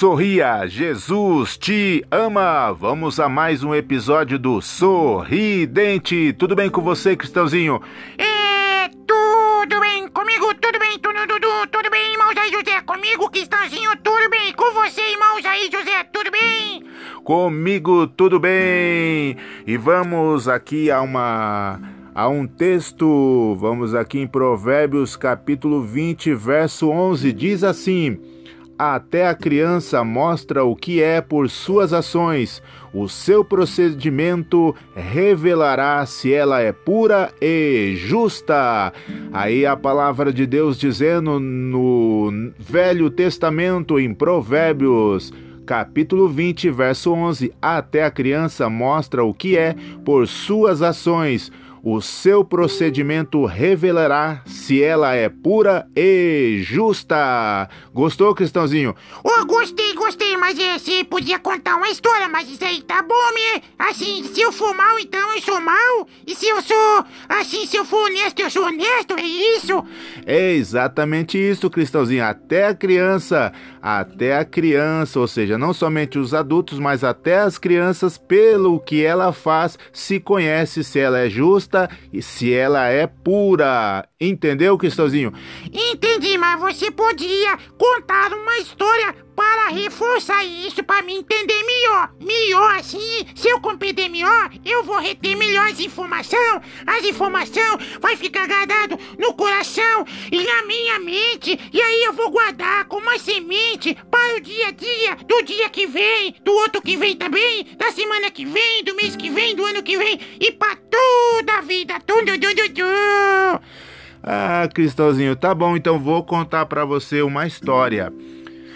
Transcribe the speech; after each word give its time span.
Sorria, 0.00 0.66
Jesus 0.66 1.58
te 1.58 2.02
ama. 2.10 2.72
Vamos 2.72 3.20
a 3.20 3.28
mais 3.28 3.62
um 3.62 3.74
episódio 3.74 4.38
do 4.38 4.62
Sorridente. 4.62 6.34
Tudo 6.38 6.56
bem 6.56 6.70
com 6.70 6.80
você, 6.80 7.14
Cristãozinho? 7.14 7.82
É, 8.16 8.88
tudo 9.06 9.78
bem 9.78 10.08
comigo, 10.08 10.54
tudo 10.54 10.78
bem, 10.78 10.98
tudo, 10.98 11.18
tudo, 11.28 11.66
tudo 11.70 11.90
bem, 11.90 12.12
irmão 12.12 12.34
Jair 12.34 12.50
José, 12.50 12.80
comigo, 12.80 13.28
Cristãozinho, 13.28 13.90
tudo 14.02 14.30
bem, 14.30 14.54
com 14.54 14.72
você, 14.72 15.02
irmão 15.02 15.38
Jair 15.42 15.70
José, 15.70 16.02
tudo 16.10 16.30
bem? 16.30 16.82
Comigo 17.22 18.06
tudo 18.06 18.40
bem. 18.40 19.36
E 19.66 19.76
vamos 19.76 20.48
aqui 20.48 20.90
a 20.90 21.02
uma 21.02 21.78
a 22.14 22.26
um 22.26 22.46
texto. 22.46 23.54
Vamos 23.56 23.94
aqui 23.94 24.18
em 24.18 24.26
Provérbios, 24.26 25.14
capítulo 25.14 25.82
20, 25.82 26.32
verso 26.32 26.88
11, 26.88 27.34
diz 27.34 27.62
assim: 27.62 28.39
até 28.82 29.26
a 29.28 29.34
criança 29.34 30.02
mostra 30.02 30.64
o 30.64 30.74
que 30.74 31.02
é 31.02 31.20
por 31.20 31.50
suas 31.50 31.92
ações. 31.92 32.62
O 32.94 33.10
seu 33.10 33.44
procedimento 33.44 34.74
revelará 34.96 36.06
se 36.06 36.32
ela 36.32 36.62
é 36.62 36.72
pura 36.72 37.30
e 37.42 37.92
justa. 37.98 38.90
Aí 39.34 39.66
a 39.66 39.76
palavra 39.76 40.32
de 40.32 40.46
Deus 40.46 40.78
dizendo 40.78 41.38
no 41.38 42.52
Velho 42.58 43.10
Testamento, 43.10 44.00
em 44.00 44.14
Provérbios, 44.14 45.30
capítulo 45.66 46.26
20, 46.26 46.70
verso 46.70 47.12
11: 47.12 47.52
Até 47.60 48.02
a 48.04 48.10
criança 48.10 48.70
mostra 48.70 49.22
o 49.22 49.34
que 49.34 49.58
é 49.58 49.76
por 50.06 50.26
suas 50.26 50.80
ações 50.80 51.52
o 51.82 52.00
seu 52.00 52.44
procedimento 52.44 53.44
revelará 53.44 54.42
se 54.44 54.82
ela 54.82 55.14
é 55.14 55.28
pura 55.28 55.86
e 55.96 56.60
justa. 56.62 57.68
Gostou, 57.92 58.34
Cristãozinho? 58.34 58.94
Oh, 59.24 59.44
gostei, 59.46 59.94
gostei, 59.94 60.36
mas 60.36 60.58
é, 60.58 60.78
você 60.78 61.04
podia 61.04 61.38
contar 61.38 61.76
uma 61.76 61.88
história, 61.88 62.28
mas 62.28 62.50
isso 62.50 62.64
aí 62.64 62.82
tá 62.82 63.02
bom, 63.02 63.14
né? 63.14 63.62
Assim, 63.78 64.22
se 64.24 64.40
eu 64.40 64.52
for 64.52 64.74
mal, 64.74 64.98
então 64.98 65.34
eu 65.34 65.40
sou 65.40 65.60
mal. 65.60 66.06
E 66.26 66.34
se 66.34 66.46
eu 66.46 66.60
sou, 66.62 67.04
assim, 67.28 67.66
se 67.66 67.76
eu 67.76 67.84
for 67.84 68.08
honesto, 68.10 68.40
eu 68.40 68.50
sou 68.50 68.66
honesto, 68.66 69.14
é 69.18 69.22
isso? 69.22 69.84
É 70.26 70.52
exatamente 70.52 71.38
isso, 71.38 71.70
Cristãozinho. 71.70 72.24
Até 72.24 72.66
a 72.66 72.74
criança, 72.74 73.52
até 73.82 74.36
a 74.36 74.44
criança, 74.44 75.18
ou 75.18 75.26
seja, 75.26 75.56
não 75.56 75.72
somente 75.72 76.18
os 76.18 76.34
adultos, 76.34 76.78
mas 76.78 77.02
até 77.02 77.38
as 77.38 77.58
crianças, 77.58 78.18
pelo 78.18 78.78
que 78.80 79.04
ela 79.04 79.32
faz, 79.32 79.78
se 79.92 80.20
conhece 80.20 80.84
se 80.84 80.98
ela 80.98 81.18
é 81.18 81.30
justa 81.30 81.88
e 82.12 82.20
se 82.20 82.52
ela 82.52 82.88
é 82.88 83.06
pura. 83.06 84.09
Entendeu, 84.22 84.76
Cristãozinho? 84.76 85.32
Entendi, 85.72 86.36
mas 86.36 86.60
você 86.60 86.90
podia 86.90 87.56
contar 87.78 88.30
uma 88.34 88.58
história 88.58 89.14
para 89.34 89.68
reforçar 89.68 90.44
isso 90.44 90.84
para 90.84 91.00
me 91.00 91.14
entender 91.14 91.62
melhor. 91.64 92.12
Melhor 92.20 92.74
assim, 92.78 93.26
se 93.34 93.48
eu 93.48 93.58
compreender 93.62 94.10
melhor, 94.10 94.50
eu 94.62 94.84
vou 94.84 94.98
reter 94.98 95.34
melhor 95.38 95.66
as 95.68 95.80
informações. 95.80 96.60
As 96.86 97.02
informações 97.06 97.78
vai 97.98 98.14
ficar 98.14 98.46
guardado 98.46 98.98
no 99.18 99.32
coração 99.32 100.04
e 100.30 100.44
na 100.44 100.66
minha 100.66 100.98
mente. 100.98 101.58
E 101.72 101.80
aí 101.80 102.04
eu 102.04 102.12
vou 102.12 102.30
guardar 102.30 102.84
como 102.88 103.06
uma 103.06 103.18
semente 103.18 103.96
para 104.10 104.36
o 104.36 104.40
dia 104.42 104.68
a 104.68 104.70
dia, 104.70 105.16
do 105.26 105.42
dia 105.44 105.70
que 105.70 105.86
vem, 105.86 106.34
do 106.44 106.52
outro 106.52 106.82
que 106.82 106.94
vem 106.94 107.16
também, 107.16 107.68
da 107.78 107.90
semana 107.90 108.30
que 108.30 108.44
vem, 108.44 108.84
do 108.84 108.94
mês 108.94 109.16
que 109.16 109.30
vem, 109.30 109.56
do 109.56 109.64
ano 109.64 109.82
que 109.82 109.96
vem 109.96 110.20
e 110.38 110.52
para 110.52 110.76
toda 110.76 111.54
a 111.54 111.62
vida. 111.62 111.98
Tudo, 112.06 112.38
tudo, 112.38 112.68
tudo. 112.68 113.89
Ah, 114.22 114.68
Cristãozinho, 114.72 115.34
tá 115.34 115.54
bom, 115.54 115.76
então 115.76 115.98
vou 115.98 116.22
contar 116.22 116.66
para 116.66 116.84
você 116.84 117.22
uma 117.22 117.46
história. 117.46 118.12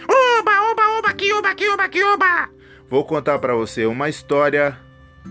Oba, 0.08 0.70
oba, 0.70 0.98
oba, 0.98 1.12
que 1.12 1.32
oba, 1.32 1.54
que 1.54 1.68
oba, 1.68 1.88
que 1.88 2.02
oba! 2.02 2.48
Vou 2.88 3.04
contar 3.04 3.38
para 3.38 3.54
você 3.54 3.86
uma 3.86 4.08
história. 4.08 4.78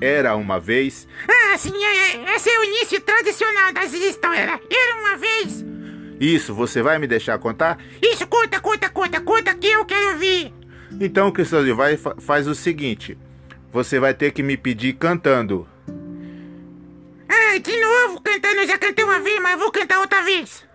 Era 0.01 0.35
uma 0.35 0.59
vez. 0.59 1.07
Ah, 1.27 1.57
sim, 1.57 1.73
é, 1.75 2.15
é, 2.15 2.35
esse 2.35 2.49
é 2.49 2.59
o 2.59 2.63
início 2.63 2.99
tradicional 3.01 3.73
das 3.73 3.93
histórias. 3.93 4.59
Era 4.69 5.01
uma 5.01 5.17
vez. 5.17 5.63
Isso, 6.19 6.53
você 6.53 6.81
vai 6.81 6.97
me 6.97 7.07
deixar 7.07 7.37
contar? 7.37 7.77
Isso, 8.01 8.25
conta, 8.27 8.59
conta, 8.59 8.89
conta, 8.89 9.21
conta 9.21 9.53
que 9.53 9.67
eu 9.67 9.85
quero 9.85 10.13
ouvir. 10.13 10.53
Então, 10.99 11.31
Cristãozinho, 11.31 11.75
vai 11.75 11.97
faz 11.97 12.47
o 12.47 12.55
seguinte. 12.55 13.17
Você 13.71 13.99
vai 13.99 14.13
ter 14.13 14.31
que 14.31 14.43
me 14.43 14.57
pedir 14.57 14.93
cantando. 14.93 15.67
De 17.59 17.79
novo 17.79 18.19
cantando, 18.19 18.61
eu 18.61 18.67
já 18.67 18.79
cantei 18.79 19.05
uma 19.05 19.19
vez, 19.19 19.39
mas 19.39 19.59
vou 19.59 19.71
cantar 19.71 19.99
outra 19.99 20.23
vez. 20.23 20.65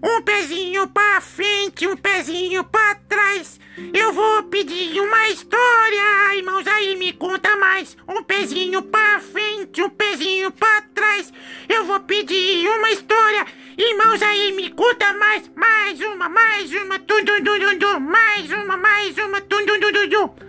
Um 0.00 0.22
pezinho 0.22 0.86
pra 0.86 1.20
frente, 1.20 1.84
um 1.84 1.96
pezinho 1.96 2.62
pra 2.62 2.94
trás. 3.08 3.58
Eu 3.92 4.12
vou 4.12 4.44
pedir 4.44 5.00
uma 5.00 5.28
história, 5.28 6.36
irmãos, 6.36 6.64
aí 6.64 6.94
me 6.94 7.12
conta 7.12 7.56
mais. 7.56 7.96
Um 8.08 8.22
pezinho 8.22 8.82
pra 8.82 9.18
frente, 9.18 9.82
um 9.82 9.90
pezinho 9.90 10.52
pra 10.52 10.82
trás. 10.94 11.32
Eu 11.68 11.84
vou 11.84 11.98
pedir 12.00 12.68
uma 12.68 12.90
história, 12.92 13.44
irmãos, 13.76 14.22
aí 14.22 14.52
me 14.52 14.70
conta 14.70 15.12
mais. 15.14 15.50
Mais 15.56 16.00
uma, 16.00 16.28
mais 16.28 16.72
uma, 16.72 17.00
tum, 17.00 17.24
tum, 17.24 17.42
tum, 17.42 17.78
tum, 17.78 18.00
Mais 18.00 18.52
uma, 18.52 18.76
mais 18.76 19.18
uma, 19.18 19.40
tum, 19.40 19.66
tum, 19.66 19.80
tum, 19.80 20.08
tum. 20.08 20.48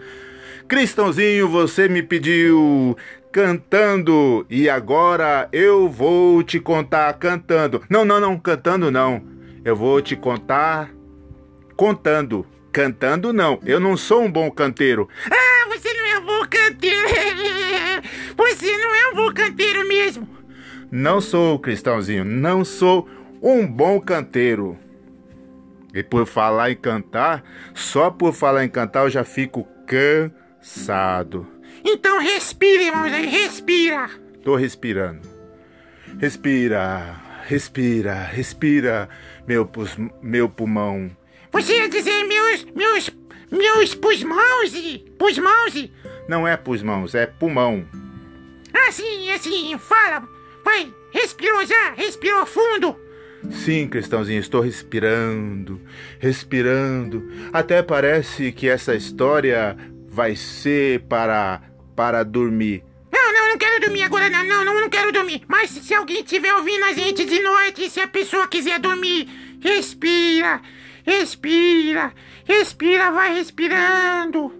Cristãozinho, 0.67 1.47
você 1.47 1.89
me 1.89 2.03
pediu 2.03 2.95
cantando 3.31 4.45
e 4.49 4.69
agora 4.69 5.47
eu 5.51 5.89
vou 5.89 6.43
te 6.43 6.59
contar 6.59 7.13
cantando. 7.13 7.83
Não, 7.89 8.03
não, 8.03 8.19
não, 8.19 8.37
cantando 8.39 8.91
não. 8.91 9.21
Eu 9.63 9.75
vou 9.75 10.01
te 10.01 10.15
contar 10.15 10.89
contando. 11.75 12.45
Cantando 12.71 13.33
não, 13.33 13.59
eu 13.65 13.79
não 13.79 13.97
sou 13.97 14.21
um 14.21 14.31
bom 14.31 14.49
canteiro. 14.51 15.09
Ah, 15.25 15.67
você 15.67 15.91
não 15.91 16.05
é 16.05 16.19
um 16.19 16.25
bom 16.25 16.47
canteiro. 16.47 17.09
Você 18.37 18.77
não 18.77 18.95
é 18.95 19.07
um 19.09 19.15
bom 19.15 19.33
canteiro 19.33 19.87
mesmo. 19.87 20.27
Não 20.91 21.19
sou, 21.19 21.59
Cristãozinho, 21.59 22.23
não 22.23 22.63
sou 22.63 23.07
um 23.41 23.67
bom 23.67 23.99
canteiro. 23.99 24.77
E 25.93 26.03
por 26.03 26.25
falar 26.25 26.71
em 26.71 26.75
cantar, 26.75 27.43
só 27.73 28.09
por 28.09 28.33
falar 28.33 28.63
em 28.63 28.69
cantar 28.69 29.03
eu 29.03 29.09
já 29.09 29.23
fico 29.23 29.67
cansado. 29.85 31.47
Então 31.83 32.19
respira, 32.19 32.83
irmão, 32.83 33.03
respira. 33.03 34.09
Tô 34.43 34.55
respirando. 34.55 35.21
Respira. 36.19 37.29
Respira, 37.49 38.13
respira, 38.13 39.09
meu, 39.47 39.65
pus, 39.65 39.97
meu 40.21 40.47
pulmão. 40.47 41.09
Você 41.51 41.77
ia 41.77 41.89
dizer 41.89 42.23
meus, 42.25 42.63
meus, 42.75 43.09
meus 43.51 43.95
pulmões, 43.95 44.71
pulmões? 45.17 45.89
Não 46.27 46.47
é 46.47 46.55
pulmões, 46.55 47.15
é 47.15 47.25
pulmão. 47.25 47.87
Assim, 48.87 49.31
assim, 49.31 49.75
fala, 49.79 50.29
vai, 50.63 50.93
respirou 51.11 51.65
já, 51.65 51.93
respirou 51.93 52.45
fundo. 52.45 52.95
Sim, 53.49 53.87
Cristãozinho, 53.87 54.39
estou 54.39 54.61
respirando, 54.61 55.81
respirando. 56.19 57.31
Até 57.51 57.81
parece 57.81 58.51
que 58.51 58.69
essa 58.69 58.93
história 58.93 59.75
vai 60.07 60.35
ser 60.35 60.99
para 61.09 61.63
para 61.99 62.23
dormir 62.23 62.81
não 63.49 63.57
quero 63.57 63.81
dormir 63.81 64.03
agora, 64.03 64.29
não, 64.29 64.45
não, 64.45 64.63
não, 64.63 64.81
não 64.81 64.89
quero 64.89 65.11
dormir. 65.11 65.41
Mas 65.47 65.71
se 65.71 65.93
alguém 65.93 66.19
estiver 66.19 66.53
ouvindo 66.53 66.85
a 66.85 66.93
gente 66.93 67.25
de 67.25 67.41
noite, 67.41 67.89
se 67.89 67.99
a 67.99 68.07
pessoa 68.07 68.47
quiser 68.47 68.79
dormir, 68.79 69.27
respira, 69.59 70.61
respira, 71.03 72.13
respira, 72.45 73.11
vai 73.11 73.33
respirando. 73.33 74.53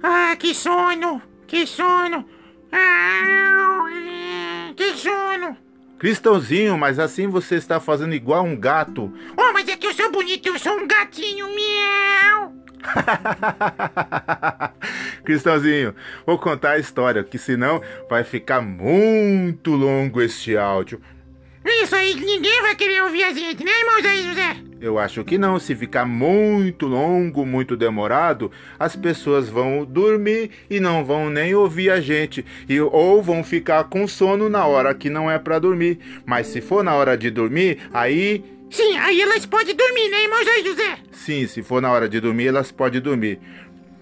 Ah, 0.00 0.36
que 0.38 0.54
sono, 0.54 1.20
que 1.48 1.66
sono. 1.66 2.28
Ah, 2.70 4.72
que 4.76 4.94
sono. 4.94 5.56
Cristãozinho, 5.98 6.78
mas 6.78 7.00
assim 7.00 7.26
você 7.26 7.56
está 7.56 7.80
fazendo 7.80 8.14
igual 8.14 8.44
um 8.44 8.56
gato. 8.56 9.12
Oh, 9.36 9.52
mas 9.52 9.68
é 9.68 9.76
que 9.76 9.88
eu 9.88 9.92
sou 9.92 10.12
bonito, 10.12 10.46
eu 10.46 10.58
sou 10.60 10.78
um 10.78 10.86
gatinho, 10.86 11.48
miau. 11.48 12.54
Cristãozinho, 15.24 15.94
vou 16.26 16.38
contar 16.38 16.72
a 16.72 16.78
história, 16.78 17.24
que 17.24 17.38
senão 17.38 17.82
vai 18.08 18.24
ficar 18.24 18.60
muito 18.60 19.72
longo 19.72 20.20
este 20.20 20.56
áudio. 20.56 21.00
Isso 21.64 21.94
aí, 21.94 22.14
ninguém 22.14 22.62
vai 22.62 22.74
querer 22.74 23.02
ouvir 23.02 23.24
a 23.24 23.32
gente, 23.32 23.62
né, 23.62 23.70
irmão 23.80 24.00
José? 24.00 24.56
Eu 24.80 24.98
acho 24.98 25.24
que 25.24 25.36
não. 25.36 25.58
Se 25.58 25.74
ficar 25.74 26.06
muito 26.06 26.86
longo, 26.86 27.44
muito 27.44 27.76
demorado, 27.76 28.50
as 28.78 28.94
pessoas 28.94 29.48
vão 29.48 29.84
dormir 29.84 30.50
e 30.70 30.80
não 30.80 31.04
vão 31.04 31.28
nem 31.28 31.54
ouvir 31.54 31.90
a 31.90 32.00
gente. 32.00 32.44
E, 32.68 32.80
ou 32.80 33.22
vão 33.22 33.42
ficar 33.42 33.84
com 33.84 34.06
sono 34.06 34.48
na 34.48 34.66
hora 34.66 34.94
que 34.94 35.10
não 35.10 35.30
é 35.30 35.38
para 35.38 35.58
dormir. 35.58 35.98
Mas 36.24 36.46
se 36.46 36.60
for 36.60 36.84
na 36.84 36.94
hora 36.94 37.18
de 37.18 37.30
dormir, 37.30 37.78
aí 37.92 38.44
Sim, 38.70 38.96
aí 38.98 39.20
elas 39.20 39.46
podem 39.46 39.74
dormir, 39.74 40.08
né, 40.08 40.22
irmão 40.22 40.44
Jair 40.44 40.64
José? 40.64 40.98
Sim, 41.12 41.46
se 41.46 41.62
for 41.62 41.82
na 41.82 41.90
hora 41.90 42.08
de 42.08 42.20
dormir, 42.20 42.48
elas 42.48 42.70
podem 42.70 43.00
dormir. 43.00 43.40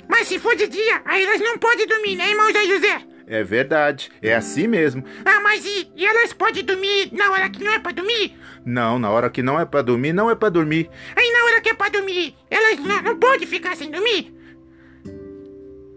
Mas 0.09 0.29
se 0.29 0.39
for 0.39 0.55
de 0.55 0.67
dia, 0.67 1.03
aí 1.05 1.25
elas 1.25 1.41
não 1.41 1.59
podem 1.59 1.87
dormir, 1.87 2.17
né, 2.17 2.31
irmão 2.31 2.53
Jair 2.53 2.69
José? 2.69 3.03
É 3.29 3.43
verdade, 3.43 4.11
é 4.23 4.35
assim 4.35 4.69
mesmo. 4.69 5.05
Ah, 5.25 5.41
mas 5.41 5.65
e, 5.65 5.91
e 5.97 6.07
elas 6.07 6.33
podem 6.33 6.65
dormir 6.65 7.09
na 7.13 7.33
hora 7.33 7.51
que 7.51 7.63
não 7.63 7.73
é 7.73 7.79
pra 7.81 7.91
dormir? 7.91 8.37
Não, 8.65 9.01
na 9.01 9.11
hora 9.11 9.29
que 9.29 9.43
não 9.43 9.59
é 9.59 9.65
pra 9.65 9.83
dormir, 9.83 10.13
não 10.13 10.31
é 10.31 10.37
pra 10.37 10.49
dormir. 10.49 10.89
Aí 11.17 11.33
na 11.33 11.45
hora 11.45 11.61
que 11.61 11.71
é 11.71 11.75
pra 11.75 11.87
pra 11.87 12.01
dormir. 12.01 12.35
Elas 12.51 12.79
não, 12.79 13.03
não 13.03 13.19
podem 13.19 13.47
ficar 13.47 13.77
sem 13.77 13.91
dormir. 13.91 14.35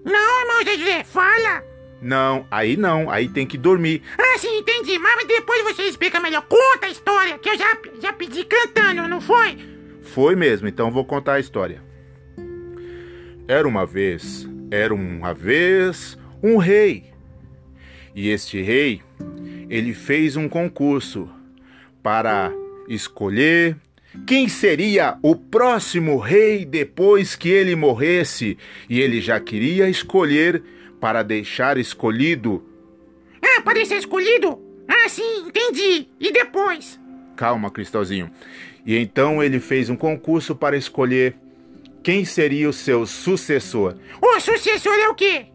Não, 0.05 0.39
irmão 0.41 0.65
José, 0.65 1.03
fala. 1.03 1.68
Não, 2.01 2.47
aí 2.49 2.77
não, 2.77 3.09
aí 3.09 3.27
tem 3.27 3.45
que 3.45 3.57
dormir. 3.57 4.01
Ah, 4.17 4.37
sim, 4.37 4.59
entendi. 4.59 4.97
Mas 4.97 5.25
depois 5.25 5.63
você 5.63 5.83
explica 5.83 6.19
melhor. 6.19 6.43
Conta 6.47 6.87
a 6.87 6.89
história, 6.89 7.37
que 7.37 7.49
eu 7.49 7.57
já, 7.57 7.77
já 8.01 8.13
pedi 8.13 8.45
cantando, 8.45 9.07
não 9.07 9.19
foi? 9.19 9.57
Foi 10.01 10.35
mesmo, 10.35 10.67
então 10.67 10.91
vou 10.91 11.05
contar 11.05 11.33
a 11.33 11.39
história. 11.39 11.83
Era 13.47 13.67
uma 13.67 13.85
vez, 13.85 14.47
era 14.71 14.93
uma 14.93 15.33
vez 15.33 16.17
um 16.41 16.57
rei. 16.57 17.05
E 18.15 18.29
este 18.29 18.61
rei, 18.61 19.01
ele 19.69 19.93
fez 19.93 20.35
um 20.35 20.47
concurso 20.47 21.29
para 22.01 22.51
escolher 22.87 23.75
quem 24.25 24.47
seria 24.47 25.17
o 25.21 25.35
próximo 25.35 26.17
rei 26.17 26.65
depois 26.65 27.35
que 27.35 27.49
ele 27.49 27.75
morresse, 27.75 28.57
e 28.89 28.99
ele 28.99 29.21
já 29.21 29.39
queria 29.39 29.87
escolher 29.89 30.63
para 30.99 31.23
deixar 31.23 31.77
escolhido. 31.77 32.63
Ah, 33.41 33.61
para 33.61 33.83
ser 33.85 33.97
escolhido? 33.97 34.59
Ah, 34.87 35.07
sim, 35.07 35.47
entendi. 35.47 36.07
E 36.19 36.31
depois? 36.31 36.99
Calma, 37.35 37.71
Cristalzinho. 37.71 38.29
E 38.85 38.97
então 38.97 39.43
ele 39.43 39.59
fez 39.59 39.89
um 39.89 39.95
concurso 39.95 40.55
para 40.55 40.75
escolher 40.75 41.35
quem 42.03 42.25
seria 42.25 42.69
o 42.69 42.73
seu 42.73 43.05
sucessor. 43.05 43.95
O 44.21 44.39
sucessor 44.39 44.93
é 44.93 45.09
o 45.09 45.15
quê? 45.15 45.47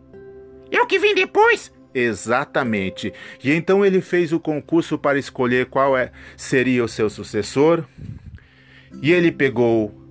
É 0.70 0.81
o 0.81 0.87
que 0.87 0.99
vem 0.99 1.14
depois? 1.14 1.73
Exatamente. 1.94 3.12
E 3.43 3.52
então 3.52 3.85
ele 3.85 4.00
fez 4.00 4.32
o 4.32 4.41
concurso 4.41 4.99
para 4.99 5.19
escolher 5.19 5.67
qual 5.67 5.96
é, 5.96 6.11
seria 6.37 6.85
o 6.85 6.88
seu 6.88 7.08
sucessor. 7.08 7.85
E 9.00 9.12
ele 9.12 9.31
pegou 9.31 10.04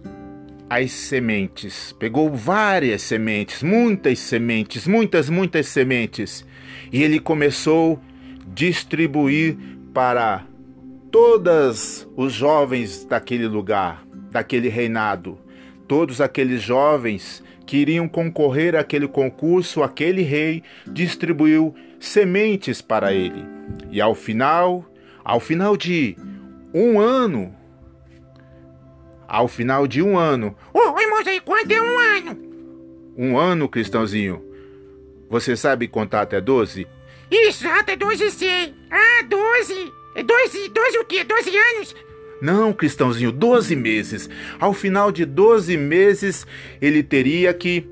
as 0.75 0.91
sementes, 0.91 1.93
pegou 1.99 2.31
várias 2.33 3.03
sementes, 3.03 3.61
muitas 3.61 4.17
sementes, 4.17 4.87
muitas, 4.87 5.29
muitas 5.29 5.67
sementes. 5.67 6.43
E 6.91 7.03
ele 7.03 7.19
começou 7.19 7.99
a 8.41 8.53
distribuir 8.55 9.55
para 9.93 10.43
todos 11.11 12.07
os 12.17 12.33
jovens 12.33 13.05
daquele 13.05 13.47
lugar, 13.47 14.03
daquele 14.31 14.67
reinado. 14.67 15.37
Todos 15.87 16.19
aqueles 16.19 16.63
jovens 16.63 17.43
que 17.67 17.77
iriam 17.77 18.07
concorrer 18.07 18.75
àquele 18.75 19.07
concurso, 19.07 19.83
aquele 19.83 20.23
rei 20.23 20.63
distribuiu 20.87 21.75
sementes 21.99 22.81
para 22.81 23.13
ele. 23.13 23.45
E 23.91 24.01
ao 24.01 24.15
final, 24.15 24.83
ao 25.23 25.39
final 25.39 25.77
de 25.77 26.17
um 26.73 26.99
ano, 26.99 27.53
ao 29.33 29.47
final 29.47 29.87
de 29.87 29.99
um 29.99 30.15
ano. 30.15 30.55
Irmão, 30.75 31.23
aí 31.25 31.39
quanto 31.39 31.71
é 31.71 31.81
um 31.81 31.99
ano? 31.99 32.37
Um 33.17 33.37
ano, 33.37 33.67
cristãozinho. 33.67 34.45
Você 35.27 35.57
sabe 35.57 35.87
contar 35.87 36.21
até 36.21 36.39
12? 36.39 36.87
Isso, 37.31 37.67
até 37.67 37.95
12 37.95 38.29
sei. 38.29 38.75
Ah, 38.91 39.23
12. 39.27 39.91
12, 40.23 40.69
12 40.69 40.97
o 40.99 41.05
quê? 41.05 41.23
12 41.23 41.49
anos? 41.49 41.95
Não, 42.39 42.71
cristãozinho, 42.71 43.31
12 43.31 43.75
meses. 43.75 44.29
Ao 44.59 44.71
final 44.71 45.11
de 45.11 45.25
12 45.25 45.77
meses, 45.77 46.45
ele 46.79 47.01
teria 47.01 47.51
que 47.55 47.89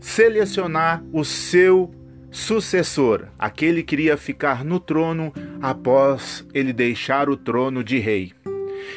selecionar 0.00 1.04
o 1.12 1.22
seu 1.22 1.92
sucessor, 2.30 3.26
aquele 3.38 3.82
que 3.82 3.94
iria 3.94 4.16
ficar 4.16 4.64
no 4.64 4.80
trono 4.80 5.34
após 5.60 6.46
ele 6.54 6.72
deixar 6.72 7.28
o 7.28 7.36
trono 7.36 7.84
de 7.84 7.98
rei. 7.98 8.32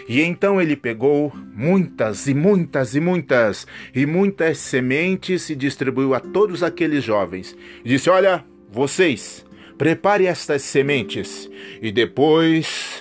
E 0.08 0.22
então 0.22 0.62
ele 0.62 0.76
pegou 0.76 1.34
muitas 1.54 2.28
e 2.28 2.34
muitas 2.34 2.96
e 2.96 3.00
muitas 3.00 3.68
e 3.94 4.06
muitas 4.06 4.58
sementes 4.58 5.50
e 5.50 5.56
distribuiu 5.56 6.14
a 6.14 6.20
todos 6.20 6.64
aqueles 6.64 7.04
jovens. 7.04 7.56
Disse: 7.84 8.10
Olha, 8.10 8.46
vocês, 8.72 9.46
prepare 9.78 10.26
estas 10.26 10.62
sementes 10.62 11.50
e 11.82 11.92
depois 11.92 12.95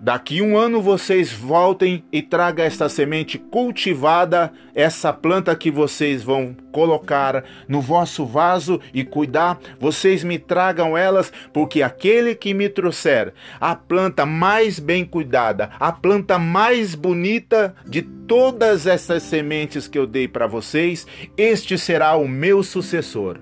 Daqui 0.00 0.42
um 0.42 0.58
ano 0.58 0.82
vocês 0.82 1.32
voltem 1.32 2.04
e 2.12 2.20
traga 2.20 2.62
esta 2.62 2.90
semente 2.90 3.38
cultivada, 3.38 4.52
essa 4.74 5.12
planta 5.12 5.56
que 5.56 5.70
vocês 5.70 6.22
vão 6.22 6.54
colocar 6.72 7.42
no 7.66 7.80
vosso 7.80 8.26
vaso 8.26 8.80
e 8.92 9.02
cuidar, 9.02 9.58
vocês 9.80 10.22
me 10.22 10.38
tragam 10.38 10.94
elas, 10.96 11.32
porque 11.54 11.80
aquele 11.80 12.34
que 12.34 12.52
me 12.52 12.68
trouxer 12.68 13.32
a 13.58 13.74
planta 13.74 14.26
mais 14.26 14.78
bem 14.78 15.06
cuidada, 15.06 15.70
a 15.80 15.90
planta 15.90 16.38
mais 16.38 16.94
bonita 16.94 17.74
de 17.86 18.02
todas 18.02 18.86
essas 18.86 19.22
sementes 19.22 19.88
que 19.88 19.98
eu 19.98 20.06
dei 20.06 20.28
para 20.28 20.46
vocês, 20.46 21.06
este 21.36 21.78
será 21.78 22.14
o 22.16 22.28
meu 22.28 22.62
sucessor. 22.62 23.38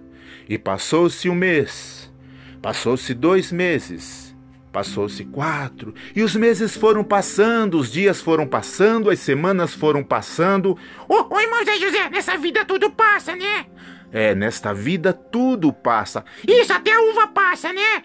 E 0.49 0.59
passou-se 0.59 1.29
um 1.29 1.35
mês, 1.35 2.13
passou-se 2.61 3.15
dois 3.15 3.51
meses 3.51 4.32
Passou-se 4.73 5.23
quatro, 5.27 5.95
e 6.17 6.23
os 6.23 6.35
meses 6.35 6.75
foram 6.75 7.05
passando, 7.05 7.79
os 7.79 7.93
dias 7.93 8.23
foram 8.23 8.47
passando, 8.47 9.11
as 9.11 9.19
semanas 9.19 9.75
foram 9.75 10.03
passando. 10.03 10.79
Ô, 11.07 11.27
oh, 11.31 11.39
irmão 11.41 11.63
Zé 11.63 11.77
José, 11.77 12.09
nessa 12.09 12.39
vida 12.39 12.65
tudo 12.65 12.91
passa, 12.91 13.37
né? 13.37 13.67
É, 14.11 14.35
nesta 14.35 14.73
vida 14.73 15.13
tudo 15.13 15.75
passa. 15.75 16.25
Isso, 16.49 16.73
até 16.73 16.91
a 16.91 17.01
uva 17.03 17.27
passa, 17.27 17.71
né? 17.71 18.03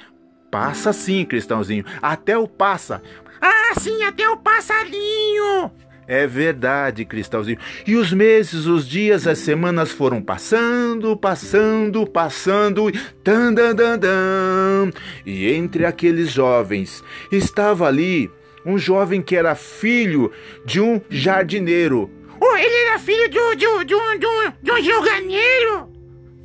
Passa 0.52 0.92
sim, 0.92 1.24
Cristãozinho, 1.24 1.86
até 2.02 2.38
o 2.38 2.50
passa. 2.50 3.02
Ah, 3.42 3.80
sim, 3.80 4.04
até 4.04 4.28
o 4.28 4.36
passarinho. 4.36 5.72
É 6.08 6.26
verdade, 6.26 7.04
Cristalzinho. 7.04 7.58
E 7.86 7.96
os 7.96 8.14
meses, 8.14 8.66
os 8.66 8.88
dias, 8.88 9.28
as 9.28 9.40
semanas 9.40 9.92
foram 9.92 10.22
passando, 10.22 11.18
passando, 11.18 12.08
passando. 12.08 12.90
Tan, 13.22 13.54
dan, 13.54 13.76
dan, 13.76 14.00
dan. 14.00 14.92
E 15.26 15.52
entre 15.52 15.86
aqueles 15.86 16.32
jovens 16.32 17.04
estava 17.30 17.88
ali 17.88 18.32
um 18.66 18.78
jovem 18.78 19.22
que 19.22 19.36
era 19.36 19.54
filho 19.54 20.32
de 20.66 20.80
um 20.80 21.02
jardineiro. 21.10 22.10
Oh, 22.40 22.56
ele 22.56 22.76
era 22.88 23.00
filho 23.00 23.28
de, 23.28 23.56
de, 23.56 23.86
de, 23.86 23.96
um, 23.96 24.18
de, 24.18 24.26
um, 24.26 24.54
de 24.64 24.72
um 24.72 24.82
joganeiro? 24.82 25.90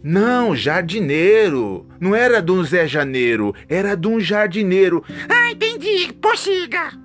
Não, 0.02 0.56
jardineiro. 0.56 1.86
Não 2.00 2.16
era 2.16 2.42
de 2.42 2.50
um 2.50 2.64
Zé 2.64 2.88
Janeiro, 2.88 3.54
era 3.68 3.96
de 3.96 4.08
um 4.08 4.18
jardineiro. 4.18 5.04
Ah, 5.28 5.52
entendi. 5.52 6.12
Prossiga. 6.20 7.01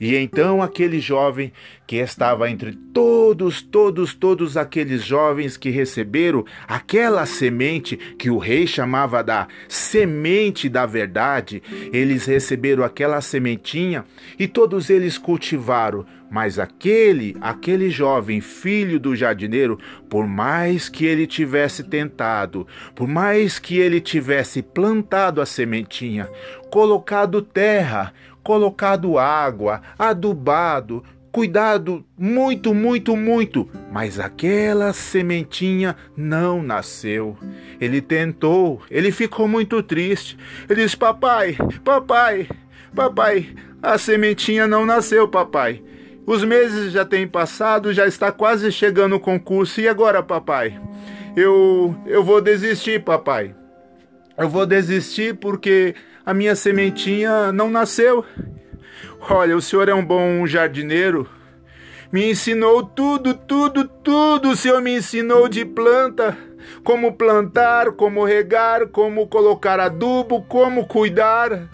E 0.00 0.14
então 0.16 0.62
aquele 0.62 1.00
jovem 1.00 1.52
que 1.86 1.96
estava 1.96 2.50
entre 2.50 2.72
todos, 2.92 3.62
todos, 3.62 4.14
todos 4.14 4.56
aqueles 4.56 5.04
jovens 5.04 5.56
que 5.56 5.70
receberam 5.70 6.44
aquela 6.66 7.24
semente 7.26 7.96
que 7.96 8.28
o 8.28 8.38
rei 8.38 8.66
chamava 8.66 9.22
da 9.22 9.46
semente 9.68 10.68
da 10.68 10.84
verdade, 10.84 11.62
eles 11.92 12.26
receberam 12.26 12.82
aquela 12.82 13.20
sementinha 13.20 14.04
e 14.38 14.46
todos 14.46 14.90
eles 14.90 15.16
cultivaram. 15.16 16.04
Mas 16.28 16.58
aquele, 16.58 17.36
aquele 17.40 17.88
jovem 17.88 18.40
filho 18.40 18.98
do 18.98 19.14
jardineiro, 19.14 19.78
por 20.10 20.26
mais 20.26 20.88
que 20.88 21.06
ele 21.06 21.24
tivesse 21.24 21.84
tentado, 21.84 22.66
por 22.96 23.06
mais 23.06 23.60
que 23.60 23.78
ele 23.78 24.00
tivesse 24.00 24.60
plantado 24.60 25.40
a 25.40 25.46
sementinha, 25.46 26.28
colocado 26.68 27.40
terra, 27.40 28.12
colocado 28.46 29.18
água, 29.18 29.82
adubado, 29.98 31.02
cuidado 31.32 32.06
muito, 32.16 32.72
muito, 32.72 33.16
muito, 33.16 33.68
mas 33.90 34.20
aquela 34.20 34.92
sementinha 34.92 35.96
não 36.16 36.62
nasceu. 36.62 37.36
Ele 37.80 38.00
tentou, 38.00 38.80
ele 38.88 39.10
ficou 39.10 39.48
muito 39.48 39.82
triste. 39.82 40.38
Ele 40.70 40.84
disse: 40.84 40.96
Papai, 40.96 41.56
papai, 41.82 42.48
papai, 42.94 43.48
a 43.82 43.98
sementinha 43.98 44.68
não 44.68 44.86
nasceu, 44.86 45.26
papai. 45.26 45.82
Os 46.24 46.44
meses 46.44 46.92
já 46.92 47.04
têm 47.04 47.26
passado, 47.26 47.92
já 47.92 48.06
está 48.06 48.30
quase 48.30 48.70
chegando 48.70 49.16
o 49.16 49.20
concurso. 49.20 49.80
E 49.80 49.88
agora, 49.88 50.22
papai? 50.22 50.80
Eu, 51.36 51.96
eu 52.06 52.22
vou 52.22 52.40
desistir, 52.40 53.02
papai. 53.02 53.56
Eu 54.38 54.48
vou 54.48 54.66
desistir 54.66 55.34
porque 55.34 55.96
a 56.26 56.34
minha 56.34 56.56
sementinha 56.56 57.52
não 57.52 57.70
nasceu. 57.70 58.24
Olha, 59.30 59.56
o 59.56 59.62
senhor 59.62 59.88
é 59.88 59.94
um 59.94 60.04
bom 60.04 60.44
jardineiro. 60.44 61.28
Me 62.10 62.28
ensinou 62.28 62.82
tudo, 62.82 63.32
tudo, 63.32 63.86
tudo. 63.86 64.50
O 64.50 64.56
senhor 64.56 64.82
me 64.82 64.96
ensinou 64.96 65.48
de 65.48 65.64
planta, 65.64 66.36
como 66.82 67.12
plantar, 67.12 67.92
como 67.92 68.24
regar, 68.24 68.88
como 68.88 69.28
colocar 69.28 69.78
adubo, 69.78 70.42
como 70.42 70.88
cuidar. 70.88 71.68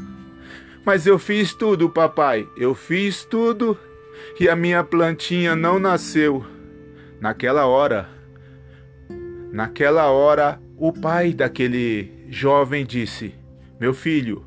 Mas 0.85 1.07
eu 1.07 1.19
fiz 1.19 1.55
tudo, 1.55 1.89
papai. 1.89 2.47
Eu 2.55 2.75
fiz 2.75 3.25
tudo 3.25 3.79
e 4.39 4.51
a 4.51 4.57
minha 4.57 4.85
plantinha 4.85 5.57
não 5.57 5.79
nasceu. 5.79 6.45
Naquela 7.19 7.65
hora, 7.65 8.07
naquela 9.51 10.11
hora, 10.11 10.61
o 10.77 10.93
pai 10.93 11.33
daquele 11.33 12.27
jovem 12.29 12.85
disse: 12.85 13.42
meu 13.83 13.93
filho, 13.93 14.47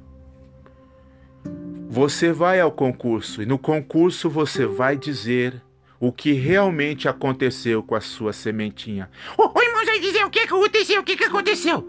você 1.89 2.31
vai 2.31 2.61
ao 2.61 2.71
concurso 2.71 3.41
e 3.41 3.45
no 3.45 3.59
concurso 3.59 4.29
você 4.29 4.65
vai 4.65 4.95
dizer 4.95 5.61
o 5.99 6.09
que 6.09 6.31
realmente 6.31 7.09
aconteceu 7.09 7.83
com 7.83 7.95
a 7.95 7.99
sua 7.99 8.31
sementinha. 8.31 9.11
Ô, 9.37 9.43
irmão, 9.61 9.85
vai 9.85 9.99
dizer 9.99 10.23
o 10.23 10.29
que, 10.29 10.39
aconteceu? 10.39 11.01
O 11.01 11.03
que, 11.03 11.17
que 11.17 11.25
aconteceu? 11.25 11.85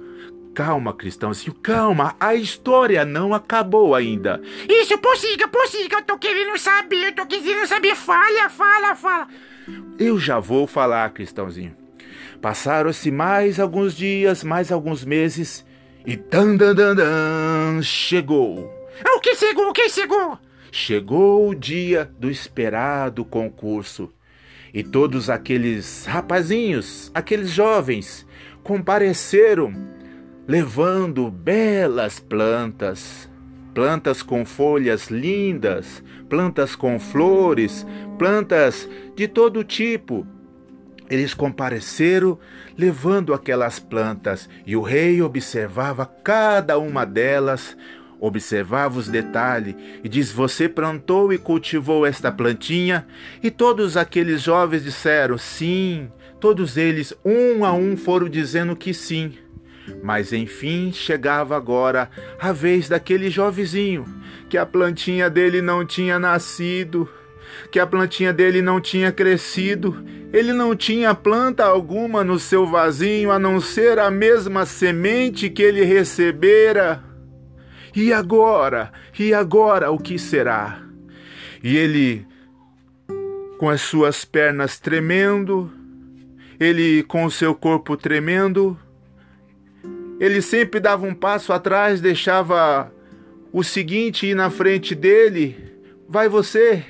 Calma, 0.56 0.92
cristãozinho, 0.92 1.54
calma. 1.54 2.16
A 2.18 2.34
história 2.34 3.04
não 3.04 3.32
acabou 3.32 3.94
ainda. 3.94 4.42
Isso, 4.68 4.98
prossiga, 4.98 5.46
prossiga. 5.46 5.98
Eu 5.98 6.02
tô 6.02 6.18
querendo 6.18 6.58
saber, 6.58 7.10
eu 7.10 7.14
tô 7.14 7.26
querendo 7.26 7.68
saber. 7.68 7.94
Fala, 7.94 8.48
fala, 8.48 8.96
fala. 8.96 9.28
Eu 10.00 10.18
já 10.18 10.40
vou 10.40 10.66
falar, 10.66 11.08
cristãozinho. 11.10 11.76
Passaram-se 12.42 13.08
mais 13.12 13.60
alguns 13.60 13.94
dias, 13.94 14.42
mais 14.42 14.72
alguns 14.72 15.04
meses, 15.04 15.65
e 16.06 16.16
dan 16.16 16.56
dan 16.56 16.74
dan 16.74 16.94
dan 16.94 17.82
chegou. 17.82 18.70
O 19.16 19.20
que 19.20 19.34
chegou? 19.34 19.70
O 19.70 19.72
que 19.72 19.88
chegou? 19.88 20.38
Chegou 20.70 21.48
o 21.48 21.54
dia 21.54 22.08
do 22.18 22.30
esperado 22.30 23.24
concurso. 23.24 24.12
E 24.72 24.84
todos 24.84 25.28
aqueles 25.28 26.04
rapazinhos, 26.06 27.10
aqueles 27.12 27.50
jovens, 27.50 28.24
compareceram 28.62 29.74
levando 30.46 31.28
belas 31.28 32.20
plantas, 32.20 33.28
plantas 33.74 34.22
com 34.22 34.44
folhas 34.44 35.08
lindas, 35.08 36.04
plantas 36.28 36.76
com 36.76 37.00
flores, 37.00 37.84
plantas 38.16 38.88
de 39.16 39.26
todo 39.26 39.64
tipo. 39.64 40.24
Eles 41.08 41.34
compareceram 41.34 42.38
levando 42.76 43.32
aquelas 43.32 43.78
plantas 43.78 44.48
e 44.66 44.76
o 44.76 44.82
rei 44.82 45.22
observava 45.22 46.06
cada 46.06 46.78
uma 46.78 47.04
delas 47.04 47.76
Observava 48.18 48.98
os 48.98 49.08
detalhes 49.08 49.74
e 50.02 50.08
diz: 50.08 50.32
Você 50.32 50.68
plantou 50.68 51.32
e 51.32 51.38
cultivou 51.38 52.06
esta 52.06 52.32
plantinha? 52.32 53.06
E 53.42 53.50
todos 53.50 53.96
aqueles 53.96 54.42
jovens 54.42 54.82
disseram 54.82 55.36
sim. 55.36 56.10
Todos 56.40 56.76
eles, 56.76 57.14
um 57.24 57.64
a 57.64 57.72
um, 57.72 57.96
foram 57.96 58.28
dizendo 58.28 58.74
que 58.74 58.94
sim. 58.94 59.34
Mas 60.02 60.32
enfim 60.32 60.92
chegava 60.92 61.56
agora 61.56 62.10
a 62.40 62.52
vez 62.52 62.88
daquele 62.88 63.30
jovenzinho, 63.30 64.04
que 64.48 64.58
a 64.58 64.66
plantinha 64.66 65.30
dele 65.30 65.62
não 65.62 65.84
tinha 65.84 66.18
nascido, 66.18 67.08
que 67.70 67.78
a 67.78 67.86
plantinha 67.86 68.32
dele 68.32 68.62
não 68.62 68.80
tinha 68.80 69.12
crescido, 69.12 70.04
ele 70.32 70.52
não 70.52 70.74
tinha 70.74 71.14
planta 71.14 71.64
alguma 71.64 72.22
no 72.22 72.38
seu 72.38 72.66
vasinho 72.66 73.30
a 73.30 73.38
não 73.38 73.60
ser 73.60 73.98
a 73.98 74.10
mesma 74.10 74.66
semente 74.66 75.48
que 75.48 75.62
ele 75.62 75.84
recebera. 75.84 77.02
E 77.94 78.12
agora? 78.12 78.92
E 79.18 79.32
agora 79.32 79.90
o 79.90 79.98
que 79.98 80.18
será? 80.18 80.82
E 81.62 81.76
ele, 81.76 82.26
com 83.58 83.70
as 83.70 83.80
suas 83.80 84.24
pernas 84.24 84.78
tremendo, 84.78 85.72
ele 86.60 87.02
com 87.04 87.24
o 87.24 87.30
seu 87.30 87.54
corpo 87.54 87.96
tremendo, 87.96 88.78
ele 90.18 90.40
sempre 90.40 90.80
dava 90.80 91.06
um 91.06 91.14
passo 91.14 91.52
atrás, 91.52 92.00
deixava 92.00 92.92
o 93.52 93.62
seguinte 93.62 94.26
ir 94.26 94.34
na 94.34 94.50
frente 94.50 94.94
dele: 94.94 95.56
vai 96.08 96.28
você, 96.28 96.84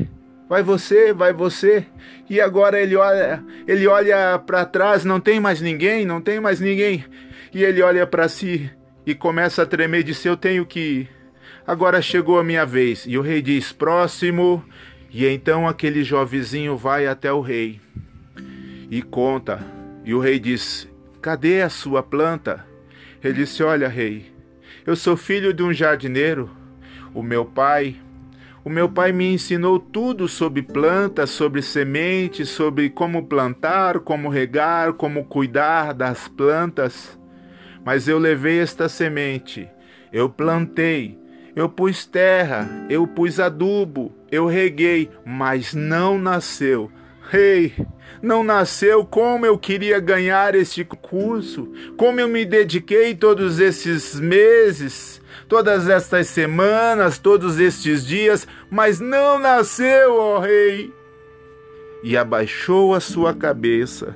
vai 0.48 0.62
você, 0.62 1.12
vai 1.12 1.32
você. 1.32 1.86
E 2.28 2.40
agora 2.40 2.80
ele 2.80 2.96
olha, 2.96 3.42
ele 3.66 3.86
olha 3.86 4.38
para 4.38 4.64
trás, 4.64 5.04
não 5.04 5.20
tem 5.20 5.40
mais 5.40 5.60
ninguém, 5.60 6.04
não 6.04 6.20
tem 6.20 6.40
mais 6.40 6.60
ninguém. 6.60 7.04
E 7.52 7.62
ele 7.62 7.82
olha 7.82 8.06
para 8.06 8.28
si 8.28 8.70
e 9.04 9.14
começa 9.14 9.62
a 9.62 9.66
tremer 9.66 10.02
de 10.02 10.12
disse: 10.12 10.28
Eu 10.28 10.36
tenho 10.36 10.66
que 10.66 10.80
ir. 10.80 11.10
Agora 11.66 12.02
chegou 12.02 12.38
a 12.38 12.44
minha 12.44 12.64
vez. 12.64 13.04
E 13.06 13.16
o 13.16 13.22
rei 13.22 13.40
diz: 13.40 13.72
Próximo. 13.72 14.64
E 15.10 15.26
então 15.26 15.66
aquele 15.66 16.04
jovenzinho 16.04 16.76
vai 16.76 17.06
até 17.06 17.32
o 17.32 17.40
rei 17.40 17.80
e 18.90 19.02
conta. 19.02 19.60
E 20.04 20.14
o 20.14 20.20
rei 20.20 20.38
diz: 20.38 20.88
Cadê 21.20 21.62
a 21.62 21.68
sua 21.68 22.02
planta? 22.02 22.66
Ele 23.22 23.34
disse: 23.34 23.62
Olha, 23.62 23.88
rei, 23.88 24.32
eu 24.86 24.94
sou 24.94 25.16
filho 25.16 25.52
de 25.52 25.62
um 25.62 25.72
jardineiro. 25.72 26.50
O 27.14 27.22
meu 27.22 27.44
pai 27.44 27.96
o 28.66 28.68
meu 28.68 28.88
pai 28.88 29.12
me 29.12 29.32
ensinou 29.32 29.78
tudo 29.78 30.26
sobre 30.26 30.60
plantas, 30.60 31.30
sobre 31.30 31.62
sementes, 31.62 32.48
sobre 32.48 32.90
como 32.90 33.24
plantar, 33.24 34.00
como 34.00 34.28
regar, 34.28 34.94
como 34.94 35.24
cuidar 35.24 35.94
das 35.94 36.26
plantas. 36.26 37.16
Mas 37.84 38.08
eu 38.08 38.18
levei 38.18 38.58
esta 38.58 38.88
semente, 38.88 39.68
eu 40.12 40.28
plantei, 40.28 41.16
eu 41.54 41.68
pus 41.68 42.06
terra, 42.06 42.68
eu 42.90 43.06
pus 43.06 43.38
adubo, 43.38 44.12
eu 44.32 44.46
reguei, 44.46 45.10
mas 45.24 45.72
não 45.72 46.18
nasceu. 46.18 46.90
Hey, 47.32 47.72
não 48.20 48.42
nasceu 48.42 49.04
como 49.04 49.46
eu 49.46 49.56
queria 49.56 50.00
ganhar 50.00 50.56
este 50.56 50.84
curso, 50.84 51.72
como 51.96 52.18
eu 52.18 52.26
me 52.26 52.44
dediquei 52.44 53.14
todos 53.14 53.60
esses 53.60 54.18
meses, 54.18 55.22
todas 55.48 55.88
estas 55.88 56.28
semanas, 56.28 57.18
todos 57.18 57.58
estes 57.58 58.06
dias, 58.06 58.46
mas 58.70 59.00
não 59.00 59.38
nasceu, 59.38 60.16
ó 60.16 60.38
Rei. 60.38 60.92
E 62.02 62.16
abaixou 62.16 62.94
a 62.94 63.00
sua 63.00 63.34
cabeça 63.34 64.14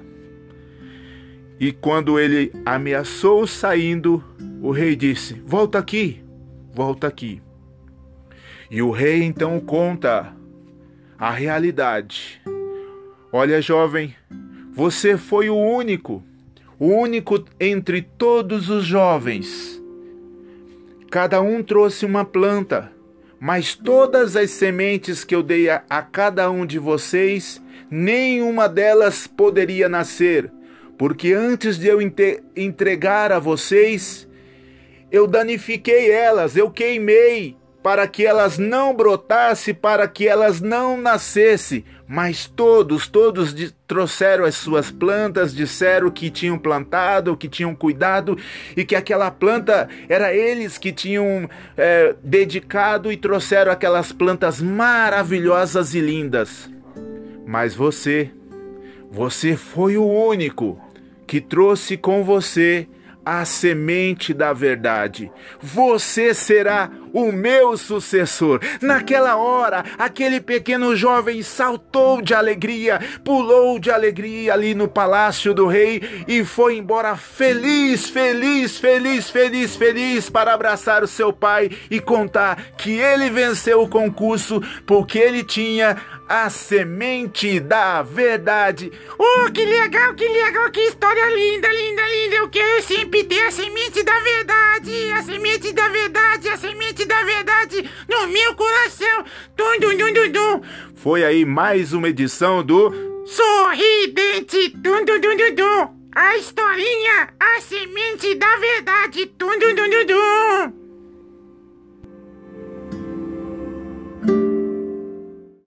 e 1.60 1.72
quando 1.72 2.18
ele 2.18 2.50
ameaçou 2.64 3.46
saindo, 3.46 4.24
o 4.62 4.70
rei 4.70 4.96
disse: 4.96 5.34
Volta 5.44 5.78
aqui, 5.78 6.24
volta 6.72 7.06
aqui. 7.06 7.42
E 8.70 8.80
o 8.80 8.90
rei 8.90 9.22
então 9.22 9.60
conta 9.60 10.34
a 11.18 11.30
realidade. 11.30 12.40
Olha, 13.30 13.60
jovem, 13.60 14.16
você 14.72 15.18
foi 15.18 15.50
o 15.50 15.56
único, 15.56 16.24
o 16.78 16.86
único 16.86 17.44
entre 17.60 18.00
todos 18.00 18.70
os 18.70 18.86
jovens. 18.86 19.79
Cada 21.10 21.42
um 21.42 21.62
trouxe 21.62 22.06
uma 22.06 22.24
planta, 22.24 22.92
mas 23.38 23.74
todas 23.74 24.36
as 24.36 24.50
sementes 24.50 25.24
que 25.24 25.34
eu 25.34 25.42
dei 25.42 25.68
a, 25.68 25.82
a 25.90 26.00
cada 26.00 26.50
um 26.50 26.64
de 26.64 26.78
vocês, 26.78 27.60
nenhuma 27.90 28.68
delas 28.68 29.26
poderia 29.26 29.88
nascer 29.88 30.50
porque 31.00 31.32
antes 31.32 31.78
de 31.78 31.86
eu 31.86 31.98
entregar 32.54 33.32
a 33.32 33.38
vocês, 33.38 34.28
eu 35.10 35.26
danifiquei 35.26 36.10
elas, 36.10 36.58
eu 36.58 36.70
queimei, 36.70 37.56
para 37.82 38.06
que 38.06 38.26
elas 38.26 38.58
não 38.58 38.94
brotassem, 38.94 39.74
para 39.74 40.06
que 40.06 40.28
elas 40.28 40.60
não 40.60 40.96
nascessem. 40.96 41.84
Mas 42.06 42.46
todos, 42.46 43.06
todos 43.06 43.54
trouxeram 43.86 44.44
as 44.44 44.56
suas 44.56 44.90
plantas, 44.90 45.54
disseram 45.54 46.10
que 46.10 46.28
tinham 46.28 46.58
plantado, 46.58 47.36
que 47.36 47.48
tinham 47.48 47.74
cuidado 47.74 48.36
e 48.76 48.84
que 48.84 48.96
aquela 48.96 49.30
planta 49.30 49.88
era 50.08 50.34
eles 50.34 50.76
que 50.76 50.92
tinham 50.92 51.48
é, 51.76 52.14
dedicado 52.22 53.12
e 53.12 53.16
trouxeram 53.16 53.70
aquelas 53.70 54.12
plantas 54.12 54.60
maravilhosas 54.60 55.94
e 55.94 56.00
lindas. 56.00 56.68
Mas 57.46 57.74
você, 57.74 58.30
você 59.10 59.56
foi 59.56 59.96
o 59.96 60.04
único 60.04 60.80
que 61.26 61.40
trouxe 61.40 61.96
com 61.96 62.24
você 62.24 62.88
a 63.30 63.44
semente 63.44 64.34
da 64.34 64.52
verdade. 64.52 65.30
Você 65.62 66.34
será 66.34 66.90
o 67.12 67.30
meu 67.30 67.76
sucessor. 67.76 68.60
Naquela 68.82 69.36
hora, 69.36 69.84
aquele 69.96 70.40
pequeno 70.40 70.96
jovem 70.96 71.40
saltou 71.40 72.20
de 72.20 72.34
alegria, 72.34 72.98
pulou 73.24 73.78
de 73.78 73.88
alegria 73.88 74.52
ali 74.52 74.74
no 74.74 74.88
palácio 74.88 75.54
do 75.54 75.68
rei 75.68 76.24
e 76.26 76.44
foi 76.44 76.76
embora 76.76 77.16
feliz, 77.16 78.10
feliz, 78.10 78.78
feliz, 78.78 79.30
feliz, 79.30 79.76
feliz 79.76 80.28
para 80.28 80.52
abraçar 80.52 81.04
o 81.04 81.08
seu 81.08 81.32
pai 81.32 81.70
e 81.88 82.00
contar 82.00 82.60
que 82.76 82.98
ele 82.98 83.30
venceu 83.30 83.80
o 83.80 83.88
concurso 83.88 84.60
porque 84.84 85.20
ele 85.20 85.44
tinha 85.44 85.96
a 86.30 86.48
semente 86.48 87.58
da 87.58 88.02
verdade. 88.02 88.92
Oh, 89.18 89.50
que 89.50 89.64
legal, 89.64 90.14
que 90.14 90.28
legal, 90.28 90.70
que 90.70 90.78
história 90.82 91.28
linda, 91.28 91.66
linda, 91.66 92.02
linda. 92.06 92.36
Eu 92.36 92.48
quero 92.48 92.80
sempre 92.84 93.24
ter 93.24 93.42
a 93.48 93.50
semente 93.50 94.04
da 94.04 94.16
verdade, 94.20 95.10
a 95.10 95.22
semente 95.24 95.72
da 95.72 95.88
verdade, 95.88 96.48
a 96.48 96.56
semente 96.56 97.04
da 97.04 97.20
verdade 97.24 97.90
no 98.08 98.28
meu 98.28 98.54
coração. 98.54 99.24
Dum, 99.56 99.80
dum, 99.80 99.96
dum, 99.96 100.12
dum, 100.12 100.30
dum. 100.30 100.62
Foi 100.94 101.24
aí 101.24 101.44
mais 101.44 101.92
uma 101.92 102.08
edição 102.08 102.62
do 102.62 102.92
Sorridente. 103.26 104.68
Dum, 104.76 105.04
dum, 105.04 105.18
dum, 105.18 105.36
dum, 105.36 105.54
dum. 105.56 106.00
A 106.14 106.36
historinha, 106.36 107.34
a 107.40 107.60
semente 107.60 108.36
da 108.36 108.56
verdade. 108.56 109.32
Dum, 109.36 109.58
dum, 109.58 109.74
dum, 109.74 109.90
dum, 109.90 110.06
dum. 110.06 110.79